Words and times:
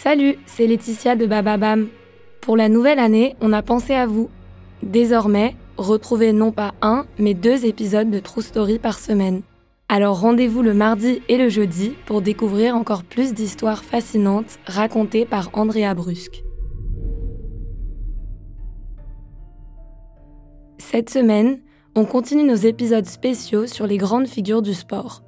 Salut, 0.00 0.36
c'est 0.46 0.68
Laetitia 0.68 1.16
de 1.16 1.26
Bababam. 1.26 1.88
Pour 2.40 2.56
la 2.56 2.68
nouvelle 2.68 3.00
année, 3.00 3.34
on 3.40 3.52
a 3.52 3.62
pensé 3.62 3.94
à 3.94 4.06
vous. 4.06 4.30
Désormais, 4.84 5.56
retrouvez 5.76 6.32
non 6.32 6.52
pas 6.52 6.72
un, 6.82 7.04
mais 7.18 7.34
deux 7.34 7.66
épisodes 7.66 8.08
de 8.08 8.20
True 8.20 8.42
Story 8.42 8.78
par 8.78 9.00
semaine. 9.00 9.42
Alors 9.88 10.20
rendez-vous 10.20 10.62
le 10.62 10.72
mardi 10.72 11.20
et 11.28 11.36
le 11.36 11.48
jeudi 11.48 11.94
pour 12.06 12.22
découvrir 12.22 12.76
encore 12.76 13.02
plus 13.02 13.34
d'histoires 13.34 13.82
fascinantes 13.82 14.60
racontées 14.66 15.26
par 15.26 15.50
Andrea 15.52 15.94
Brusque. 15.96 16.44
Cette 20.78 21.10
semaine, 21.10 21.58
on 21.96 22.04
continue 22.04 22.44
nos 22.44 22.54
épisodes 22.54 23.06
spéciaux 23.06 23.66
sur 23.66 23.88
les 23.88 23.96
grandes 23.96 24.28
figures 24.28 24.62
du 24.62 24.74
sport. 24.74 25.24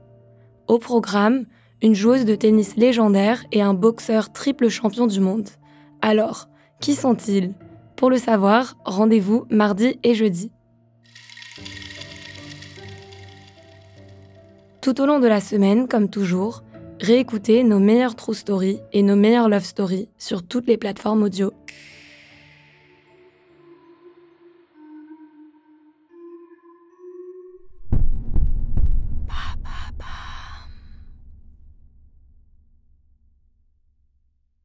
Au 0.69 0.79
programme, 0.79 1.47
une 1.83 1.95
joueuse 1.95 2.25
de 2.25 2.35
tennis 2.35 2.77
légendaire 2.77 3.45
et 3.53 3.63
un 3.63 3.75
boxeur 3.75 4.33
triple 4.33 4.69
champion 4.69 5.07
du 5.07 5.21
monde. 5.21 5.49
Alors, 6.03 6.49
qui 6.81 6.95
sont-ils? 6.95 7.55
Pour 7.97 8.11
le 8.11 8.19
savoir, 8.19 8.77
rendez-vous 8.85 9.47
mardi 9.51 9.99
et 10.03 10.15
jeudi. 10.15 10.53
Tout 14.81 15.01
au 15.01 15.07
long 15.07 15.21
de 15.21 15.29
la 15.29 15.41
semaine, 15.41 15.89
comme 15.89 16.09
toujours, 16.09 16.63
réécoutez 17.01 17.65
nos 17.65 17.79
meilleures 17.79 18.17
true 18.17 18.35
stories 18.35 18.81
et 18.93 19.03
nos 19.03 19.17
meilleures 19.17 19.51
love 19.51 19.65
stories 19.65 20.09
sur 20.17 20.43
toutes 20.43 20.67
les 20.67 20.79
plateformes 20.79 21.23
audio 21.23 21.53